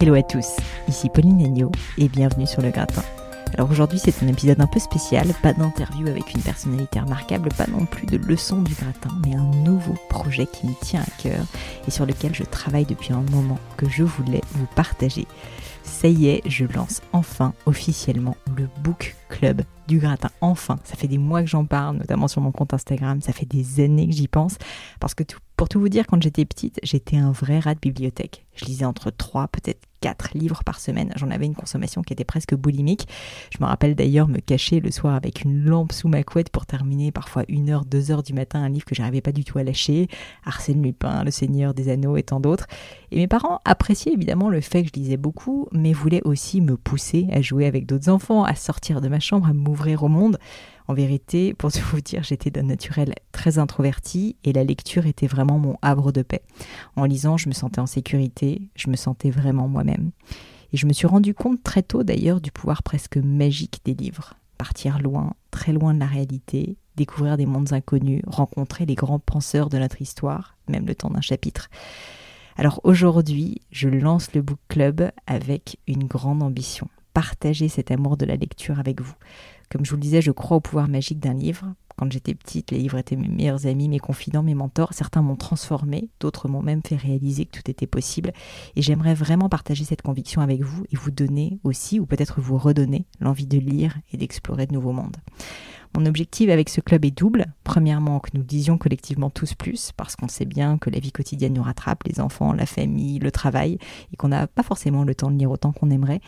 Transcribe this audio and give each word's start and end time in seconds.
Hello 0.00 0.14
à 0.14 0.22
tous, 0.22 0.46
ici 0.86 1.08
Pauline 1.08 1.44
Agneau 1.44 1.72
et 1.96 2.08
bienvenue 2.08 2.46
sur 2.46 2.62
le 2.62 2.70
gratin. 2.70 3.02
Alors 3.54 3.68
aujourd'hui 3.68 3.98
c'est 3.98 4.22
un 4.22 4.28
épisode 4.28 4.60
un 4.60 4.68
peu 4.68 4.78
spécial, 4.78 5.26
pas 5.42 5.52
d'interview 5.52 6.06
avec 6.06 6.32
une 6.32 6.40
personnalité 6.40 7.00
remarquable, 7.00 7.48
pas 7.58 7.66
non 7.66 7.84
plus 7.84 8.06
de 8.06 8.16
leçon 8.16 8.62
du 8.62 8.74
gratin, 8.74 9.10
mais 9.26 9.34
un 9.34 9.50
nouveau 9.64 9.94
projet 10.08 10.46
qui 10.46 10.68
me 10.68 10.74
tient 10.82 11.02
à 11.02 11.22
cœur 11.22 11.44
et 11.88 11.90
sur 11.90 12.06
lequel 12.06 12.32
je 12.32 12.44
travaille 12.44 12.86
depuis 12.86 13.12
un 13.12 13.24
moment 13.32 13.58
que 13.76 13.88
je 13.88 14.04
voulais 14.04 14.42
vous 14.52 14.66
partager. 14.76 15.26
Ça 15.82 16.06
y 16.06 16.28
est, 16.28 16.42
je 16.46 16.64
lance 16.64 17.02
enfin 17.12 17.52
officiellement 17.66 18.36
le 18.56 18.68
Book 18.84 19.16
Club 19.28 19.62
du 19.88 19.98
gratin. 19.98 20.30
Enfin, 20.40 20.78
ça 20.84 20.94
fait 20.94 21.08
des 21.08 21.18
mois 21.18 21.42
que 21.42 21.48
j'en 21.48 21.64
parle, 21.64 21.96
notamment 21.96 22.28
sur 22.28 22.40
mon 22.40 22.52
compte 22.52 22.72
Instagram, 22.72 23.20
ça 23.20 23.32
fait 23.32 23.46
des 23.46 23.82
années 23.82 24.06
que 24.06 24.14
j'y 24.14 24.28
pense, 24.28 24.58
parce 25.00 25.14
que 25.14 25.24
pour 25.58 25.68
tout 25.68 25.80
vous 25.80 25.88
dire, 25.88 26.06
quand 26.06 26.22
j'étais 26.22 26.44
petite, 26.44 26.78
j'étais 26.84 27.16
un 27.16 27.32
vrai 27.32 27.58
rat 27.58 27.74
de 27.74 27.80
bibliothèque. 27.80 28.46
Je 28.54 28.64
lisais 28.64 28.84
entre 28.84 29.10
3, 29.10 29.48
peut-être 29.48 29.80
4 30.00 30.38
livres 30.38 30.62
par 30.62 30.78
semaine. 30.78 31.12
J'en 31.16 31.32
avais 31.32 31.46
une 31.46 31.56
consommation 31.56 32.02
qui 32.02 32.12
était 32.12 32.22
presque 32.22 32.54
boulimique. 32.54 33.08
Je 33.52 33.58
me 33.60 33.66
rappelle 33.66 33.96
d'ailleurs 33.96 34.28
me 34.28 34.38
cacher 34.38 34.78
le 34.78 34.92
soir 34.92 35.16
avec 35.16 35.42
une 35.42 35.64
lampe 35.64 35.90
sous 35.90 36.06
ma 36.06 36.22
couette 36.22 36.50
pour 36.50 36.64
terminer 36.64 37.10
parfois 37.10 37.42
1 37.50 37.68
heure, 37.70 37.84
2 37.84 38.12
heures 38.12 38.22
du 38.22 38.34
matin 38.34 38.62
un 38.62 38.68
livre 38.68 38.84
que 38.84 38.94
j'arrivais 38.94 39.20
pas 39.20 39.32
du 39.32 39.42
tout 39.42 39.58
à 39.58 39.64
lâcher. 39.64 40.06
Arsène 40.44 40.80
Lupin, 40.80 41.24
Le 41.24 41.32
Seigneur 41.32 41.74
des 41.74 41.88
Anneaux 41.88 42.16
et 42.16 42.22
tant 42.22 42.38
d'autres. 42.38 42.68
Et 43.10 43.16
mes 43.16 43.26
parents 43.26 43.60
appréciaient 43.64 44.12
évidemment 44.12 44.50
le 44.50 44.60
fait 44.60 44.84
que 44.84 44.90
je 44.94 45.00
lisais 45.00 45.16
beaucoup, 45.16 45.66
mais 45.72 45.92
voulaient 45.92 46.22
aussi 46.24 46.60
me 46.60 46.76
pousser 46.76 47.26
à 47.32 47.42
jouer 47.42 47.66
avec 47.66 47.84
d'autres 47.84 48.10
enfants, 48.10 48.44
à 48.44 48.54
sortir 48.54 49.00
de 49.00 49.08
ma 49.08 49.18
chambre, 49.18 49.48
à 49.48 49.52
m'ouvrir 49.52 50.04
au 50.04 50.08
monde. 50.08 50.38
En 50.88 50.94
vérité, 50.94 51.52
pour 51.52 51.68
vous 51.68 52.00
dire, 52.00 52.22
j'étais 52.22 52.50
d'un 52.50 52.62
naturel 52.62 53.12
très 53.30 53.58
introverti 53.58 54.36
et 54.42 54.54
la 54.54 54.64
lecture 54.64 55.06
était 55.06 55.26
vraiment 55.26 55.58
mon 55.58 55.76
havre 55.82 56.12
de 56.12 56.22
paix. 56.22 56.42
En 56.96 57.04
lisant, 57.04 57.36
je 57.36 57.50
me 57.50 57.54
sentais 57.54 57.80
en 57.80 57.86
sécurité, 57.86 58.70
je 58.74 58.88
me 58.88 58.96
sentais 58.96 59.28
vraiment 59.30 59.68
moi-même. 59.68 60.12
Et 60.72 60.78
je 60.78 60.86
me 60.86 60.94
suis 60.94 61.06
rendu 61.06 61.34
compte 61.34 61.62
très 61.62 61.82
tôt 61.82 62.04
d'ailleurs 62.04 62.40
du 62.40 62.50
pouvoir 62.50 62.82
presque 62.82 63.18
magique 63.18 63.82
des 63.84 63.92
livres. 63.92 64.34
Partir 64.56 64.98
loin, 64.98 65.34
très 65.50 65.74
loin 65.74 65.92
de 65.92 66.00
la 66.00 66.06
réalité, 66.06 66.78
découvrir 66.96 67.36
des 67.36 67.46
mondes 67.46 67.74
inconnus, 67.74 68.22
rencontrer 68.26 68.86
les 68.86 68.94
grands 68.94 69.20
penseurs 69.20 69.68
de 69.68 69.76
notre 69.76 70.00
histoire, 70.00 70.56
même 70.68 70.86
le 70.86 70.94
temps 70.94 71.10
d'un 71.10 71.20
chapitre. 71.20 71.68
Alors 72.56 72.80
aujourd'hui, 72.82 73.60
je 73.70 73.90
lance 73.90 74.32
le 74.34 74.40
book 74.40 74.58
club 74.68 75.10
avec 75.26 75.78
une 75.86 76.04
grande 76.04 76.42
ambition 76.42 76.88
partager 77.18 77.68
cet 77.68 77.90
amour 77.90 78.16
de 78.16 78.24
la 78.24 78.36
lecture 78.36 78.78
avec 78.78 79.00
vous. 79.00 79.16
Comme 79.70 79.84
je 79.84 79.90
vous 79.90 79.96
le 79.96 80.02
disais, 80.02 80.22
je 80.22 80.30
crois 80.30 80.56
au 80.56 80.60
pouvoir 80.60 80.88
magique 80.88 81.20
d'un 81.20 81.34
livre. 81.34 81.74
Quand 81.96 82.10
j'étais 82.12 82.34
petite, 82.34 82.70
les 82.70 82.78
livres 82.78 82.96
étaient 82.96 83.16
mes 83.16 83.28
meilleurs 83.28 83.66
amis, 83.66 83.88
mes 83.88 83.98
confidents, 83.98 84.44
mes 84.44 84.54
mentors. 84.54 84.94
Certains 84.94 85.20
m'ont 85.20 85.36
transformé, 85.36 86.08
d'autres 86.20 86.48
m'ont 86.48 86.62
même 86.62 86.80
fait 86.86 86.94
réaliser 86.94 87.44
que 87.44 87.58
tout 87.58 87.68
était 87.70 87.88
possible. 87.88 88.32
Et 88.76 88.82
j'aimerais 88.82 89.14
vraiment 89.14 89.48
partager 89.48 89.84
cette 89.84 90.02
conviction 90.02 90.40
avec 90.40 90.62
vous 90.62 90.84
et 90.92 90.96
vous 90.96 91.10
donner 91.10 91.58
aussi, 91.64 91.98
ou 91.98 92.06
peut-être 92.06 92.40
vous 92.40 92.56
redonner, 92.56 93.04
l'envie 93.20 93.48
de 93.48 93.58
lire 93.58 93.98
et 94.12 94.16
d'explorer 94.16 94.66
de 94.66 94.74
nouveaux 94.74 94.92
mondes. 94.92 95.16
Mon 95.96 96.06
objectif 96.06 96.50
avec 96.50 96.68
ce 96.68 96.80
club 96.80 97.04
est 97.04 97.10
double. 97.10 97.46
Premièrement, 97.64 98.20
que 98.20 98.30
nous 98.34 98.44
disions 98.44 98.78
collectivement 98.78 99.30
tous 99.30 99.54
plus, 99.54 99.90
parce 99.96 100.14
qu'on 100.14 100.28
sait 100.28 100.44
bien 100.44 100.78
que 100.78 100.90
la 100.90 101.00
vie 101.00 101.12
quotidienne 101.12 101.54
nous 101.54 101.62
rattrape, 101.62 102.04
les 102.04 102.20
enfants, 102.20 102.52
la 102.52 102.66
famille, 102.66 103.18
le 103.18 103.32
travail, 103.32 103.78
et 104.12 104.16
qu'on 104.16 104.28
n'a 104.28 104.46
pas 104.46 104.62
forcément 104.62 105.02
le 105.02 105.16
temps 105.16 105.32
de 105.32 105.38
lire 105.38 105.50
autant 105.50 105.72
qu'on 105.72 105.90
aimerait. 105.90 106.20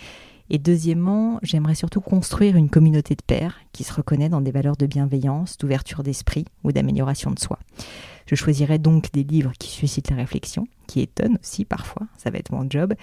Et 0.52 0.58
deuxièmement, 0.58 1.38
j'aimerais 1.42 1.76
surtout 1.76 2.00
construire 2.00 2.56
une 2.56 2.68
communauté 2.68 3.14
de 3.14 3.22
pairs 3.22 3.60
qui 3.72 3.84
se 3.84 3.92
reconnaît 3.92 4.28
dans 4.28 4.40
des 4.40 4.50
valeurs 4.50 4.76
de 4.76 4.86
bienveillance, 4.86 5.56
d'ouverture 5.56 6.02
d'esprit 6.02 6.44
ou 6.64 6.72
d'amélioration 6.72 7.30
de 7.30 7.38
soi. 7.38 7.60
Je 8.26 8.34
choisirai 8.34 8.78
donc 8.78 9.12
des 9.12 9.22
livres 9.22 9.52
qui 9.60 9.70
suscitent 9.70 10.10
la 10.10 10.16
réflexion, 10.16 10.66
qui 10.88 11.00
étonnent 11.00 11.38
aussi 11.40 11.64
parfois, 11.64 12.08
ça 12.18 12.30
va 12.30 12.38
être 12.38 12.52
mon 12.52 12.68
job, 12.68 12.94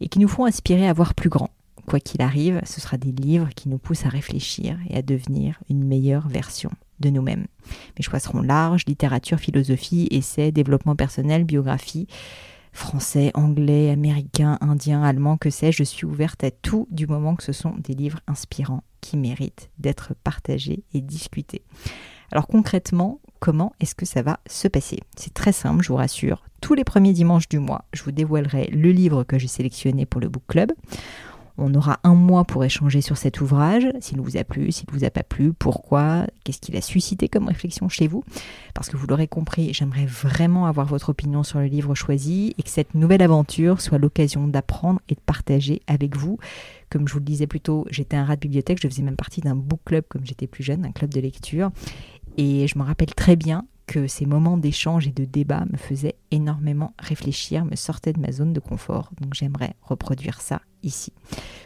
et 0.00 0.08
qui 0.08 0.18
nous 0.18 0.28
font 0.28 0.44
aspirer 0.44 0.86
à 0.86 0.92
voir 0.92 1.14
plus 1.14 1.30
grand. 1.30 1.48
Quoi 1.86 1.98
qu'il 1.98 2.20
arrive, 2.20 2.60
ce 2.64 2.80
sera 2.80 2.98
des 2.98 3.10
livres 3.10 3.48
qui 3.56 3.70
nous 3.70 3.78
poussent 3.78 4.04
à 4.04 4.10
réfléchir 4.10 4.78
et 4.88 4.96
à 4.96 5.02
devenir 5.02 5.58
une 5.70 5.84
meilleure 5.84 6.28
version 6.28 6.70
de 7.00 7.08
nous-mêmes. 7.08 7.46
Mes 7.98 8.02
choix 8.02 8.20
seront 8.20 8.42
larges, 8.42 8.84
littérature, 8.86 9.38
philosophie, 9.38 10.08
essais, 10.10 10.52
développement 10.52 10.94
personnel, 10.94 11.44
biographie 11.44 12.06
français, 12.72 13.30
anglais, 13.34 13.90
américain, 13.90 14.58
indien, 14.60 15.02
allemand, 15.02 15.36
que 15.36 15.50
sais-je, 15.50 15.78
je 15.78 15.84
suis 15.84 16.06
ouverte 16.06 16.42
à 16.42 16.50
tout 16.50 16.88
du 16.90 17.06
moment 17.06 17.36
que 17.36 17.42
ce 17.42 17.52
sont 17.52 17.74
des 17.78 17.94
livres 17.94 18.20
inspirants 18.26 18.82
qui 19.00 19.16
méritent 19.16 19.70
d'être 19.78 20.14
partagés 20.24 20.84
et 20.94 21.00
discutés. 21.00 21.62
Alors 22.30 22.46
concrètement, 22.46 23.20
comment 23.40 23.72
est-ce 23.78 23.94
que 23.94 24.06
ça 24.06 24.22
va 24.22 24.40
se 24.46 24.68
passer? 24.68 25.00
C'est 25.16 25.34
très 25.34 25.52
simple, 25.52 25.82
je 25.82 25.88
vous 25.88 25.96
rassure. 25.96 26.44
Tous 26.62 26.74
les 26.74 26.84
premiers 26.84 27.12
dimanches 27.12 27.48
du 27.48 27.58
mois, 27.58 27.84
je 27.92 28.02
vous 28.02 28.12
dévoilerai 28.12 28.68
le 28.72 28.90
livre 28.90 29.24
que 29.24 29.38
j'ai 29.38 29.48
sélectionné 29.48 30.06
pour 30.06 30.20
le 30.20 30.28
book 30.28 30.44
club. 30.46 30.72
On 31.64 31.74
aura 31.74 32.00
un 32.02 32.14
mois 32.14 32.44
pour 32.44 32.64
échanger 32.64 33.00
sur 33.00 33.16
cet 33.16 33.40
ouvrage, 33.40 33.86
s'il 34.00 34.20
vous 34.20 34.36
a 34.36 34.42
plu, 34.42 34.72
s'il 34.72 34.86
ne 34.92 34.98
vous 34.98 35.04
a 35.04 35.10
pas 35.10 35.22
plu, 35.22 35.52
pourquoi, 35.52 36.26
qu'est-ce 36.42 36.58
qu'il 36.60 36.76
a 36.76 36.80
suscité 36.80 37.28
comme 37.28 37.46
réflexion 37.46 37.88
chez 37.88 38.08
vous? 38.08 38.24
Parce 38.74 38.88
que 38.88 38.96
vous 38.96 39.06
l'aurez 39.06 39.28
compris, 39.28 39.72
j'aimerais 39.72 40.06
vraiment 40.06 40.66
avoir 40.66 40.88
votre 40.88 41.10
opinion 41.10 41.44
sur 41.44 41.60
le 41.60 41.66
livre 41.66 41.94
choisi 41.94 42.52
et 42.58 42.64
que 42.64 42.68
cette 42.68 42.96
nouvelle 42.96 43.22
aventure 43.22 43.80
soit 43.80 43.98
l'occasion 43.98 44.48
d'apprendre 44.48 45.00
et 45.08 45.14
de 45.14 45.20
partager 45.20 45.82
avec 45.86 46.16
vous. 46.16 46.36
Comme 46.90 47.06
je 47.06 47.12
vous 47.12 47.20
le 47.20 47.24
disais 47.24 47.46
plus 47.46 47.60
tôt, 47.60 47.86
j'étais 47.90 48.16
un 48.16 48.24
rat 48.24 48.34
de 48.34 48.40
bibliothèque, 48.40 48.80
je 48.82 48.88
faisais 48.88 49.02
même 49.02 49.14
partie 49.14 49.40
d'un 49.40 49.54
book 49.54 49.82
club 49.84 50.04
comme 50.08 50.26
j'étais 50.26 50.48
plus 50.48 50.64
jeune, 50.64 50.84
un 50.84 50.90
club 50.90 51.14
de 51.14 51.20
lecture. 51.20 51.70
Et 52.38 52.66
je 52.66 52.76
me 52.76 52.82
rappelle 52.82 53.14
très 53.14 53.36
bien 53.36 53.66
que 53.86 54.08
ces 54.08 54.26
moments 54.26 54.56
d'échange 54.56 55.06
et 55.06 55.12
de 55.12 55.24
débat 55.24 55.64
me 55.70 55.76
faisaient 55.76 56.16
énormément 56.32 56.92
réfléchir, 56.98 57.64
me 57.64 57.76
sortaient 57.76 58.12
de 58.12 58.20
ma 58.20 58.32
zone 58.32 58.52
de 58.52 58.58
confort. 58.58 59.10
Donc 59.20 59.34
j'aimerais 59.34 59.76
reproduire 59.82 60.40
ça 60.40 60.60
ici. 60.82 61.12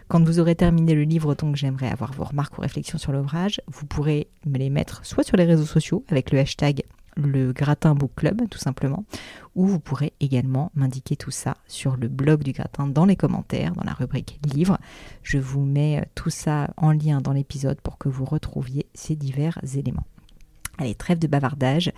Quand 0.09 0.23
vous 0.25 0.39
aurez 0.39 0.55
terminé 0.55 0.95
le 0.95 1.03
livre, 1.03 1.35
donc 1.35 1.57
j'aimerais 1.57 1.91
avoir 1.91 2.13
vos 2.13 2.25
remarques 2.25 2.57
ou 2.59 2.61
réflexions 2.61 2.99
sur 2.99 3.13
l'ouvrage, 3.13 3.61
vous 3.67 3.87
pourrez 3.87 4.29
me 4.47 4.59
les 4.59 4.71
mettre 4.71 5.05
soit 5.05 5.25
sur 5.25 5.37
les 5.37 5.45
réseaux 5.45 5.67
sociaux 5.67 6.05
avec 6.09 6.31
le 6.31 6.39
hashtag 6.39 6.83
le 7.19 7.53
gratin 7.53 7.95
book 7.95 8.11
club 8.15 8.43
tout 8.51 8.59
simplement 8.59 9.07
ou 9.55 9.67
vous 9.67 9.81
pourrez 9.81 10.13
également 10.21 10.71
m'indiquer 10.75 11.17
tout 11.17 11.31
ça 11.31 11.57
sur 11.67 11.97
le 11.97 12.09
blog 12.09 12.43
du 12.43 12.53
gratin 12.53 12.87
dans 12.87 13.07
les 13.07 13.17
commentaires 13.17 13.73
dans 13.73 13.85
la 13.85 13.95
rubrique 13.95 14.39
livre 14.45 14.79
je 15.23 15.39
vous 15.39 15.65
mets 15.65 16.07
tout 16.15 16.29
ça 16.29 16.69
en 16.77 16.93
lien 16.93 17.23
dans 17.23 17.33
l'épisode 17.33 17.81
pour 17.81 17.97
que 17.97 18.11
vous 18.11 18.27
retrouviez 18.27 18.87
ces 18.93 19.17
divers 19.17 19.59
éléments. 19.75 20.05
Allez 20.79 20.95
trêve 20.95 21.19
de 21.19 21.27
bavardage. 21.27 21.93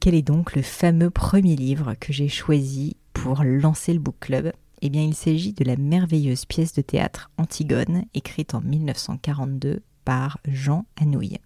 Quel 0.00 0.14
est 0.14 0.22
donc 0.22 0.56
le 0.56 0.62
fameux 0.62 1.10
premier 1.10 1.54
livre 1.54 1.94
que 2.00 2.12
j'ai 2.12 2.28
choisi 2.28 2.96
pour 3.12 3.44
lancer 3.44 3.92
le 3.92 4.00
book 4.00 4.16
club? 4.18 4.52
Eh 4.84 4.90
bien, 4.90 5.02
il 5.02 5.14
s'agit 5.14 5.52
de 5.52 5.64
la 5.64 5.76
merveilleuse 5.76 6.44
pièce 6.44 6.72
de 6.72 6.82
théâtre 6.82 7.30
Antigone, 7.38 8.04
écrite 8.14 8.54
en 8.54 8.60
1942 8.60 9.80
par 10.04 10.38
Jean 10.44 10.86
Anouilh. 11.00 11.38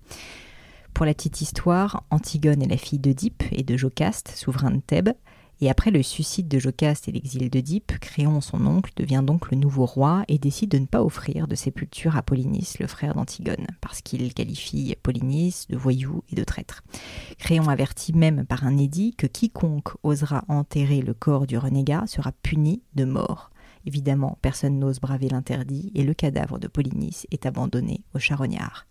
Pour 0.94 1.04
la 1.04 1.12
petite 1.12 1.42
histoire, 1.42 2.04
Antigone 2.10 2.62
est 2.62 2.68
la 2.68 2.78
fille 2.78 2.98
d'Oedipe 2.98 3.42
et 3.52 3.62
de 3.62 3.76
Jocaste, 3.76 4.32
souverain 4.34 4.70
de 4.70 4.80
Thèbes, 4.80 5.12
et 5.60 5.70
après 5.70 5.90
le 5.90 6.02
suicide 6.02 6.48
de 6.48 6.58
Jocaste 6.58 7.08
et 7.08 7.12
l'exil 7.12 7.48
d'Oedipe, 7.48 7.98
Créon, 7.98 8.40
son 8.40 8.66
oncle, 8.66 8.92
devient 8.96 9.22
donc 9.24 9.50
le 9.50 9.56
nouveau 9.56 9.86
roi 9.86 10.24
et 10.28 10.38
décide 10.38 10.70
de 10.70 10.78
ne 10.78 10.86
pas 10.86 11.02
offrir 11.02 11.48
de 11.48 11.54
sépulture 11.54 12.16
à 12.16 12.22
Polynice, 12.22 12.78
le 12.78 12.86
frère 12.86 13.14
d'Antigone, 13.14 13.66
parce 13.80 14.02
qu'il 14.02 14.34
qualifie 14.34 14.94
Polynice 15.02 15.66
de 15.68 15.76
voyou 15.76 16.22
et 16.30 16.34
de 16.34 16.44
traître. 16.44 16.82
Créon 17.38 17.68
avertit 17.68 18.12
même 18.12 18.44
par 18.44 18.66
un 18.66 18.76
édit 18.76 19.14
que 19.16 19.26
quiconque 19.26 19.94
osera 20.02 20.44
enterrer 20.48 21.00
le 21.00 21.14
corps 21.14 21.46
du 21.46 21.56
renégat 21.56 22.06
sera 22.06 22.32
puni 22.32 22.82
de 22.94 23.04
mort. 23.04 23.50
Évidemment, 23.86 24.36
personne 24.42 24.78
n'ose 24.78 25.00
braver 25.00 25.28
l'interdit 25.28 25.92
et 25.94 26.02
le 26.02 26.12
cadavre 26.12 26.58
de 26.58 26.66
Polynice 26.66 27.26
est 27.30 27.46
abandonné 27.46 28.02
aux 28.14 28.18
charognards. 28.18 28.86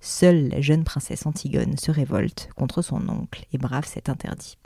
Seule 0.00 0.48
la 0.48 0.60
jeune 0.60 0.84
princesse 0.84 1.26
Antigone 1.26 1.76
se 1.78 1.90
révolte 1.90 2.48
contre 2.56 2.80
son 2.80 3.08
oncle 3.08 3.44
et 3.52 3.58
brave 3.58 3.86
cet 3.86 4.08
interdit. 4.08 4.56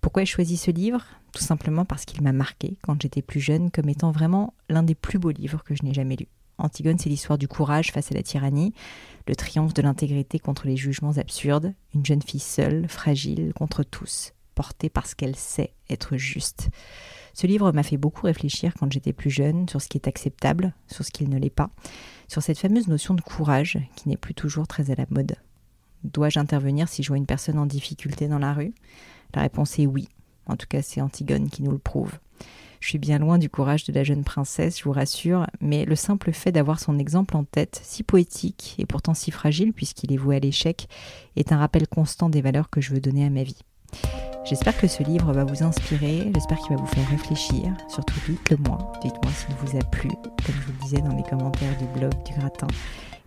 Pourquoi 0.00 0.22
ai 0.22 0.26
choisi 0.26 0.56
ce 0.56 0.70
livre? 0.70 1.04
Tout 1.32 1.42
simplement 1.42 1.84
parce 1.84 2.04
qu'il 2.04 2.22
m'a 2.22 2.32
marqué 2.32 2.78
quand 2.82 3.00
j'étais 3.00 3.22
plus 3.22 3.40
jeune 3.40 3.70
comme 3.70 3.88
étant 3.88 4.10
vraiment 4.10 4.54
l'un 4.68 4.82
des 4.82 4.94
plus 4.94 5.18
beaux 5.18 5.30
livres 5.30 5.62
que 5.64 5.74
je 5.74 5.82
n'ai 5.82 5.94
jamais 5.94 6.16
lus. 6.16 6.28
Antigone, 6.58 6.98
c'est 6.98 7.08
l'histoire 7.08 7.38
du 7.38 7.46
courage 7.46 7.92
face 7.92 8.10
à 8.10 8.14
la 8.14 8.22
tyrannie, 8.22 8.74
le 9.28 9.36
triomphe 9.36 9.74
de 9.74 9.82
l'intégrité 9.82 10.40
contre 10.40 10.66
les 10.66 10.76
jugements 10.76 11.16
absurdes, 11.16 11.72
une 11.94 12.04
jeune 12.04 12.22
fille 12.22 12.40
seule, 12.40 12.88
fragile, 12.88 13.52
contre 13.54 13.84
tous, 13.84 14.32
portée 14.56 14.88
parce 14.88 15.14
qu'elle 15.14 15.36
sait 15.36 15.72
être 15.88 16.16
juste. 16.16 16.68
Ce 17.32 17.46
livre 17.46 17.70
m'a 17.70 17.84
fait 17.84 17.96
beaucoup 17.96 18.26
réfléchir 18.26 18.74
quand 18.74 18.90
j'étais 18.92 19.12
plus 19.12 19.30
jeune 19.30 19.68
sur 19.68 19.80
ce 19.80 19.88
qui 19.88 19.98
est 19.98 20.08
acceptable, 20.08 20.74
sur 20.88 21.04
ce 21.04 21.12
qui 21.12 21.28
ne 21.28 21.38
l'est 21.38 21.50
pas, 21.50 21.70
sur 22.26 22.42
cette 22.42 22.58
fameuse 22.58 22.88
notion 22.88 23.14
de 23.14 23.20
courage 23.20 23.78
qui 23.94 24.08
n'est 24.08 24.16
plus 24.16 24.34
toujours 24.34 24.66
très 24.66 24.90
à 24.90 24.96
la 24.96 25.06
mode. 25.10 25.36
Dois-je 26.04 26.38
intervenir 26.38 26.88
si 26.88 27.02
je 27.02 27.08
vois 27.08 27.16
une 27.16 27.26
personne 27.26 27.58
en 27.58 27.66
difficulté 27.66 28.28
dans 28.28 28.38
la 28.38 28.54
rue? 28.54 28.72
La 29.34 29.42
réponse 29.42 29.78
est 29.78 29.86
oui. 29.86 30.08
En 30.46 30.56
tout 30.56 30.66
cas, 30.68 30.82
c'est 30.82 31.00
Antigone 31.00 31.50
qui 31.50 31.62
nous 31.62 31.72
le 31.72 31.78
prouve. 31.78 32.12
Je 32.80 32.88
suis 32.88 32.98
bien 32.98 33.18
loin 33.18 33.38
du 33.38 33.50
courage 33.50 33.84
de 33.84 33.92
la 33.92 34.04
jeune 34.04 34.22
princesse, 34.22 34.78
je 34.78 34.84
vous 34.84 34.92
rassure, 34.92 35.46
mais 35.60 35.84
le 35.84 35.96
simple 35.96 36.32
fait 36.32 36.52
d'avoir 36.52 36.78
son 36.78 36.98
exemple 36.98 37.36
en 37.36 37.42
tête, 37.42 37.80
si 37.82 38.04
poétique 38.04 38.76
et 38.78 38.86
pourtant 38.86 39.14
si 39.14 39.30
fragile 39.30 39.72
puisqu'il 39.72 40.12
est 40.12 40.16
voué 40.16 40.36
à 40.36 40.38
l'échec, 40.38 40.88
est 41.34 41.50
un 41.50 41.58
rappel 41.58 41.88
constant 41.88 42.28
des 42.28 42.40
valeurs 42.40 42.70
que 42.70 42.80
je 42.80 42.92
veux 42.92 43.00
donner 43.00 43.24
à 43.24 43.30
ma 43.30 43.42
vie. 43.42 43.58
J'espère 44.44 44.78
que 44.78 44.86
ce 44.86 45.02
livre 45.02 45.32
va 45.32 45.44
vous 45.44 45.62
inspirer, 45.62 46.30
j'espère 46.32 46.58
qu'il 46.58 46.76
va 46.76 46.80
vous 46.80 46.86
faire 46.86 47.08
réfléchir, 47.08 47.74
surtout 47.88 48.14
dites-le 48.28 48.56
moi, 48.58 48.92
dites-moi 49.02 49.32
s'il 49.32 49.54
vous 49.56 49.76
a 49.76 49.84
plu, 49.90 50.08
comme 50.08 50.54
je 50.54 50.66
vous 50.66 50.72
le 50.72 50.84
disais 50.84 51.02
dans 51.02 51.16
les 51.16 51.24
commentaires 51.24 51.76
du 51.78 51.98
blog 51.98 52.12
du 52.24 52.32
gratin. 52.38 52.68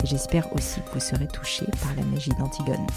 J'espère 0.04 0.52
aussi 0.54 0.82
que 0.82 0.94
vous 0.94 1.00
serez 1.00 1.28
touchés 1.28 1.68
par 1.82 1.94
la 1.96 2.04
magie 2.04 2.32
d'Antigone. 2.32 2.88